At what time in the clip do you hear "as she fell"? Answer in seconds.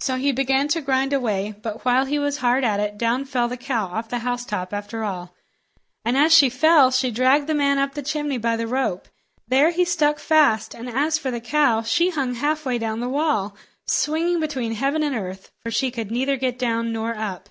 6.14-6.90